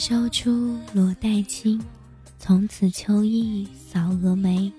[0.00, 1.78] 炭烧出罗带青，
[2.38, 4.72] 从此秋意扫蛾眉。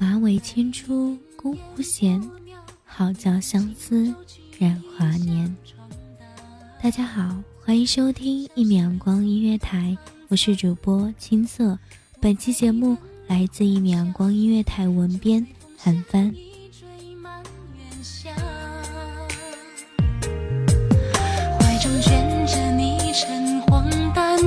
[0.00, 2.20] 马尾牵出宫湖弦，
[2.84, 4.12] 好叫相思
[4.58, 5.56] 染华年。
[6.82, 11.78] 大家好，欢迎收听一米阳光音乐台，我是主播青色。
[12.20, 15.46] 本期节目来自一米阳光音乐台文编
[15.78, 16.34] 韩帆。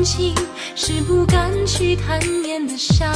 [0.06, 0.36] 情，
[0.76, 3.12] 是不敢去贪恋的伤。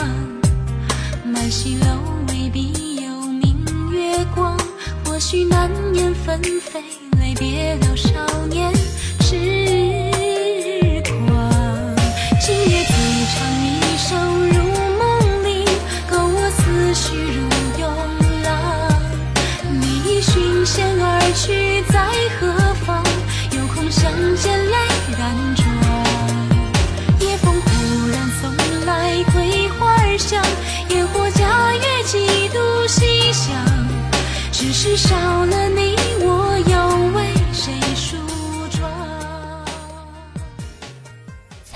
[1.24, 1.86] 满西楼
[2.30, 4.58] 未必有明月光，
[5.06, 6.84] 或许难言纷飞，
[7.20, 8.10] 泪别了少
[8.48, 8.74] 年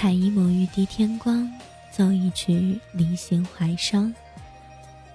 [0.04, 1.50] 采一抹玉滴天光，
[1.90, 4.14] 奏一曲离弦怀伤。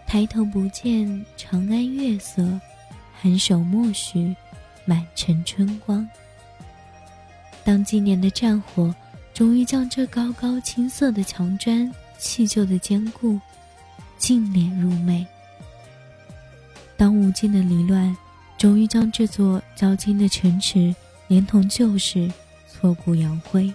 [0.07, 2.59] 抬头不见长安月色，
[3.23, 4.35] 颔首默许
[4.87, 6.09] 满城春光。
[7.65, 8.95] 当今年的战火
[9.35, 13.39] 终于将这高高青色的墙砖砌就的坚固，
[14.17, 15.27] 尽敛入寐。
[16.97, 18.17] 当无尽的离乱
[18.57, 22.33] 终于将这座交金的城池连同旧事
[22.67, 23.71] 挫骨扬灰。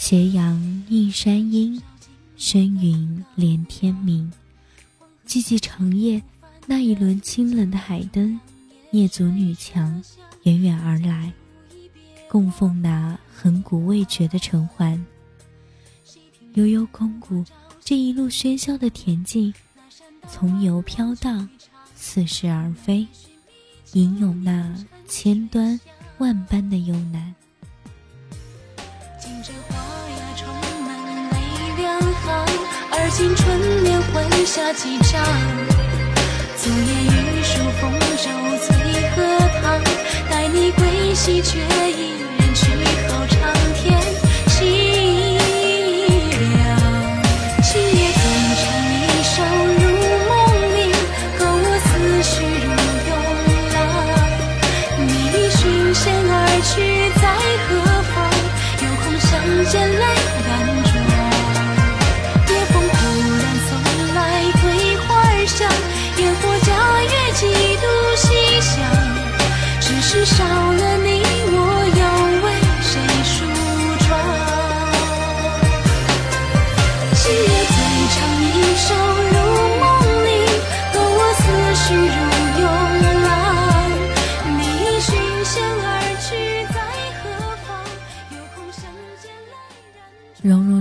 [0.00, 0.56] 斜阳
[0.88, 1.82] 映山阴，
[2.36, 4.32] 深云连天明。
[5.26, 6.22] 寂寂长夜，
[6.66, 8.38] 那一轮清冷的海灯，
[8.92, 10.00] 蹑足女墙，
[10.44, 11.32] 远远而来，
[12.28, 15.04] 供奉那恒古未绝的尘寰。
[16.54, 17.44] 悠悠空谷，
[17.80, 19.52] 这一路喧嚣的恬静，
[20.28, 21.46] 从游飘荡，
[21.96, 23.04] 似是而非，
[23.94, 24.72] 吟咏那
[25.08, 25.78] 千端
[26.18, 27.34] 万般的幽难。
[33.08, 35.24] 如今春眠换下几张。
[36.58, 38.28] 昨夜雨疏风骤
[38.66, 38.68] 醉
[39.16, 39.16] 荷
[39.62, 39.80] 塘，
[40.28, 42.68] 待你归西，却一人去
[43.08, 43.38] 好长
[43.76, 43.98] 天
[44.48, 44.60] 凄
[46.38, 46.60] 凉。
[47.62, 48.20] 今夜醉
[48.60, 49.36] 唱一首
[49.78, 49.82] 入
[50.28, 50.30] 梦
[50.76, 50.78] 里，
[51.38, 51.88] 勾我思
[52.22, 52.30] 绪
[52.60, 52.68] 如
[53.08, 53.10] 涌
[53.72, 53.76] 浪。
[55.06, 55.08] 你
[55.56, 55.58] 寻
[55.94, 56.68] 仙而去
[57.22, 57.24] 在
[57.64, 57.68] 何
[58.12, 58.14] 方？
[58.84, 59.30] 有空相
[59.72, 60.04] 见泪
[60.46, 60.48] 染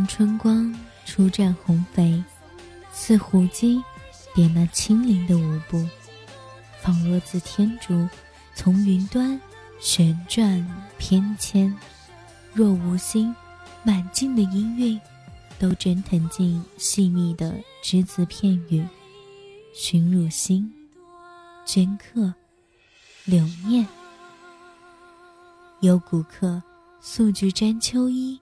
[0.07, 0.73] 春光，
[1.05, 2.23] 初绽红肥，
[2.91, 3.83] 似胡姬
[4.33, 5.85] 点那轻灵的舞步，
[6.81, 8.07] 仿若自天竺
[8.55, 9.39] 从云端
[9.79, 10.65] 旋转
[10.97, 11.71] 翩跹。
[12.53, 13.35] 若无心，
[13.83, 14.99] 满径的音韵
[15.59, 18.87] 都蒸腾进细密的只字片语，
[19.75, 20.73] 寻入心，
[21.65, 22.33] 镌刻，
[23.25, 23.87] 留念。
[25.81, 26.63] 有古客
[26.99, 28.39] 素菊沾秋衣，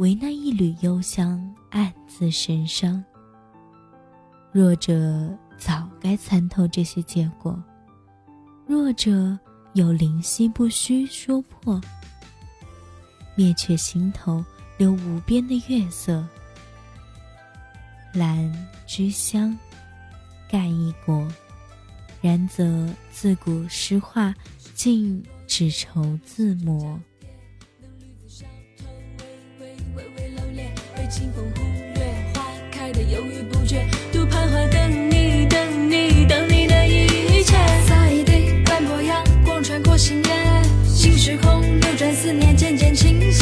[0.00, 3.04] 唯那一缕幽香暗自神伤。
[4.50, 7.62] 弱者早该参透这些结果，
[8.66, 9.38] 弱者
[9.74, 11.78] 有灵犀不须说破。
[13.34, 14.42] 灭却心头
[14.78, 16.26] 留无边的月色，
[18.14, 18.50] 兰
[18.86, 19.54] 之香，
[20.48, 21.30] 盖一国。
[22.22, 24.34] 然则自古诗画
[24.74, 26.98] 尽只愁自磨。
[31.10, 31.62] 清风忽
[31.96, 37.56] 略花开的犹豫不决，独徘徊等你，等你，等你的一切。
[37.88, 40.30] 洒一地斑驳阳光穿过心叶，
[40.86, 43.39] 新时空流转，思念渐渐倾泻。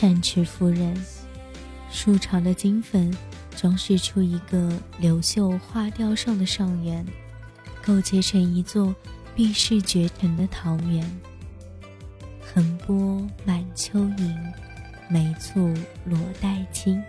[0.00, 0.94] 善持夫人，
[1.90, 3.12] 树朝的金粉
[3.56, 7.04] 装饰出一个流秀花雕上的上元，
[7.82, 8.94] 构结成一座
[9.34, 11.04] 碧世绝尘的桃源。
[12.40, 14.38] 横波满秋盈，
[15.10, 17.02] 眉蹙罗带青，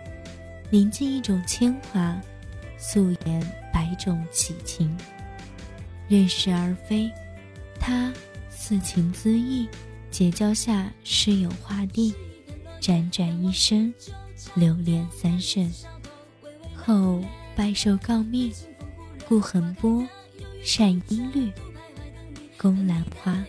[0.68, 2.20] 凝尽一种铅华，
[2.76, 3.40] 素颜
[3.72, 4.98] 百种奇情。
[6.08, 7.08] 任是而非，
[7.78, 8.12] 他
[8.50, 9.68] 似情恣意，
[10.10, 12.12] 结交下诗友画地。
[12.80, 13.92] 辗转一生，
[14.54, 15.70] 流连三圣，
[16.74, 17.22] 后
[17.54, 18.50] 拜寿告命，
[19.28, 20.02] 故横波，
[20.62, 21.52] 善音律，
[22.56, 23.44] 宫兰花。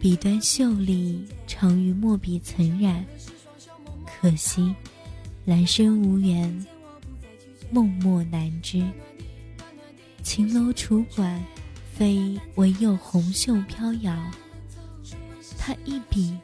[0.00, 3.04] 笔端秀丽，常于墨笔层染。
[4.04, 4.74] 可惜，
[5.46, 6.66] 来生无缘，
[7.70, 8.86] 梦莫难知。
[10.22, 11.42] 青楼楚馆，
[11.94, 14.14] 非唯有红袖飘摇。
[15.58, 16.36] 他一笔。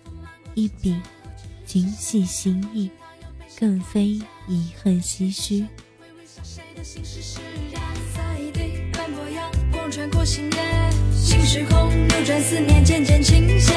[0.56, 0.96] 一笔，
[1.66, 2.90] 精细心意，
[3.60, 4.18] 更非
[4.48, 5.66] 遗恨唏嘘。
[9.88, 10.58] 穿过新叶，
[11.12, 13.70] 新时空流转，思念渐渐倾泻。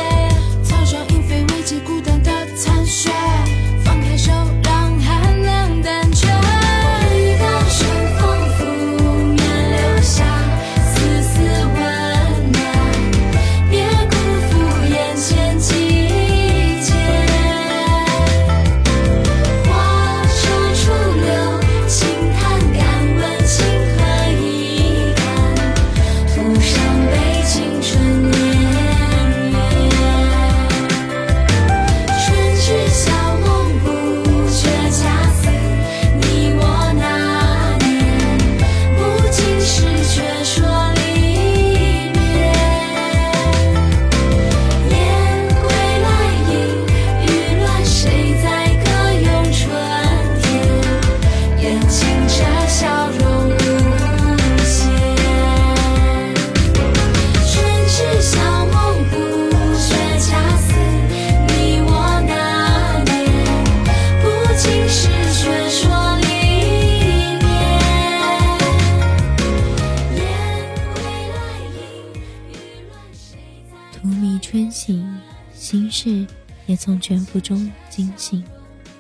[76.80, 78.42] 从卷腹中惊醒，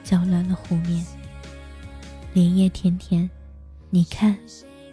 [0.04, 1.06] 搅乱了湖面。
[2.34, 3.30] 莲叶田田，
[3.90, 4.38] 你看，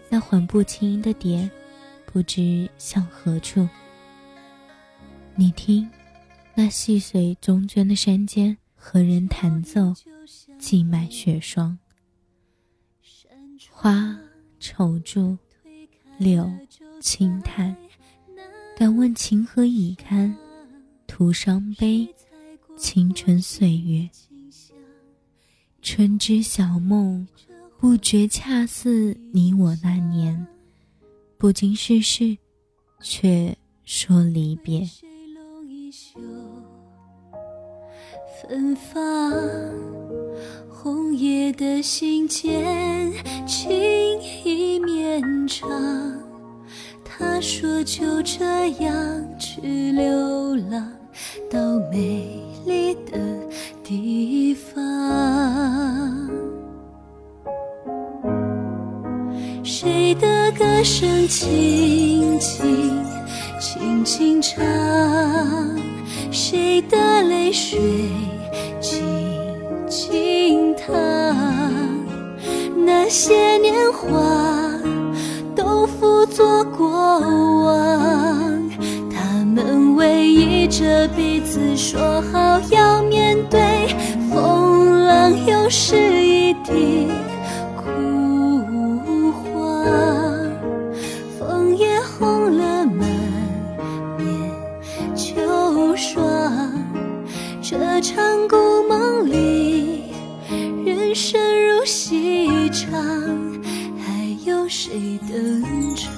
[0.08, 1.50] 那缓步轻盈的蝶，
[2.04, 3.68] 不知向何处。
[5.34, 5.90] 你听，
[6.54, 9.92] 那细碎中涓的山间，何人弹奏？
[10.56, 11.76] 寄满雪霜。
[13.68, 14.16] 花
[14.60, 15.36] 愁住，
[16.18, 16.48] 柳
[17.00, 17.76] 轻叹，
[18.76, 20.36] 敢问情何以堪？
[21.08, 22.08] 徒伤悲，
[22.76, 24.08] 青春岁月。
[25.80, 27.26] 春之小梦，
[27.78, 30.46] 不觉恰似你我那年。
[31.38, 32.36] 不经世事，
[33.00, 34.88] 却说离别。
[38.42, 39.32] 芬芳，
[40.68, 43.12] 红叶的信笺，
[43.46, 43.70] 情
[44.44, 45.68] 意绵长。
[47.04, 50.92] 他说就这样去流浪，
[51.50, 53.12] 到美里的
[53.82, 54.74] 地方。
[59.62, 63.04] 谁的歌声轻轻
[63.60, 64.64] 轻轻唱？
[66.30, 67.80] 谁的泪水
[68.80, 69.02] 静
[69.88, 70.94] 静淌？
[72.84, 74.10] 那些年华
[75.54, 78.45] 都付作过往，
[80.06, 83.60] 回忆着彼此说好要面对
[84.30, 87.08] 风浪，又是一地
[87.76, 89.84] 枯黄。
[91.36, 93.04] 枫叶红了满
[94.16, 94.30] 面
[95.16, 95.34] 秋
[95.96, 96.22] 霜，
[97.60, 98.56] 这场故
[98.88, 100.04] 梦里，
[100.84, 102.92] 人生如戏唱。
[103.98, 105.64] 还有谁登
[105.96, 106.15] 场？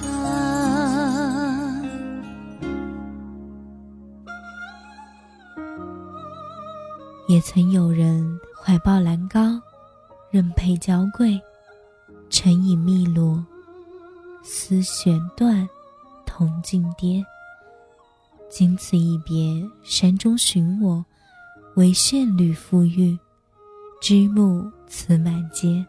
[7.39, 9.39] 也曾有人怀抱兰膏，
[10.29, 11.41] 任佩娇贵，
[12.29, 13.41] 沉影汨罗，
[14.43, 15.65] 丝弦断，
[16.25, 17.25] 铜镜跌。
[18.49, 21.05] 经此一别，山中寻我，
[21.77, 23.17] 唯羡侣馥郁，
[24.01, 25.85] 枝木此满街。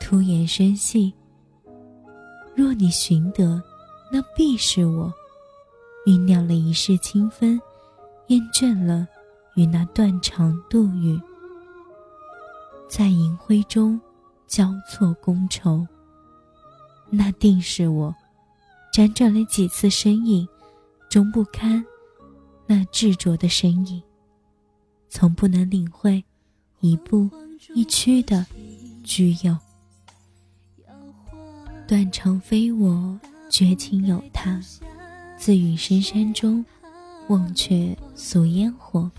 [0.00, 1.12] 突言深信。
[2.54, 3.62] 若你寻得，
[4.10, 5.12] 那必是我。
[6.06, 7.60] 酝酿了一世清芬，
[8.28, 9.06] 厌倦了
[9.60, 11.20] 与那断肠度雨，
[12.88, 14.00] 在银灰中
[14.46, 15.86] 交错宫愁。
[17.10, 18.14] 那定是我，
[18.90, 20.48] 辗转了几次身影，
[21.10, 21.84] 终不堪
[22.66, 24.02] 那执着的身影，
[25.10, 26.24] 从不能领会
[26.78, 27.28] 一步
[27.74, 28.46] 一趋的
[29.04, 29.54] 居有。
[31.86, 34.58] 断肠非我，绝情有他。
[35.36, 36.64] 自云深山中，
[37.28, 39.10] 忘却俗烟火。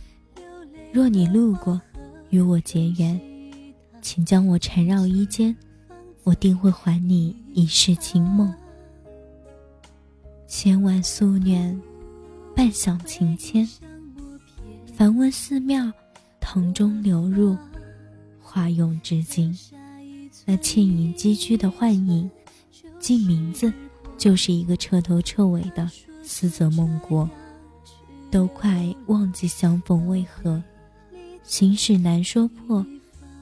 [0.93, 1.81] 若你路过，
[2.31, 3.19] 与我结缘，
[4.01, 5.55] 请将我缠绕衣间，
[6.23, 8.53] 我定会还你一世清梦。
[10.47, 11.79] 千万夙愿，
[12.53, 13.65] 半响情牵。
[14.93, 15.89] 梵问寺庙，
[16.41, 17.55] 堂中流入，
[18.41, 19.57] 化用至今。
[20.45, 22.29] 那倩影积居的幻影。
[22.99, 23.71] 记名字，
[24.17, 25.89] 就是一个彻头彻尾的
[26.21, 27.27] 思泽梦国。
[28.29, 30.61] 都快忘记相逢为何，
[31.43, 32.85] 心事难说破，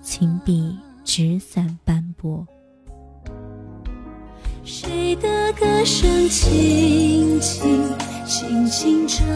[0.02, 2.46] 情比纸伞斑驳。
[4.64, 7.84] 谁的歌声轻轻
[8.26, 9.28] 轻轻唱？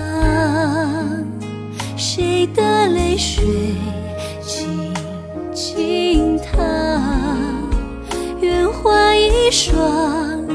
[1.96, 3.44] 谁的泪水
[4.42, 4.94] 轻
[5.54, 7.70] 轻淌？
[8.42, 10.48] 愿化一双，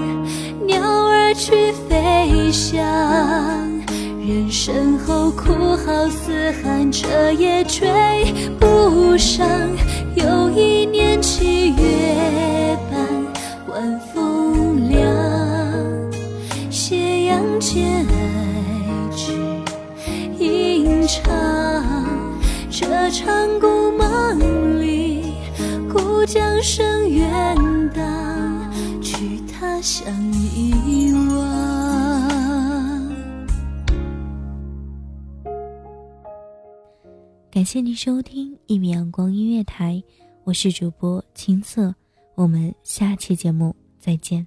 [0.67, 2.79] 鸟儿去飞翔。
[4.27, 9.47] 人生后哭号嘶喊，彻夜追不上。
[10.17, 12.99] 又一年七月半，
[13.69, 15.01] 晚风凉，
[16.71, 18.11] 斜阳间爱
[19.15, 19.33] 只
[20.43, 21.23] 吟唱。
[22.69, 23.31] 这场
[23.61, 25.35] 故梦里，
[25.93, 27.57] 故将声远
[27.95, 28.03] 荡，
[29.01, 31.98] 去他乡遗忘。
[37.59, 40.01] 感谢您收听一米阳光音乐台，
[40.45, 41.93] 我是主播青色，
[42.37, 44.47] 我们下期节目再见。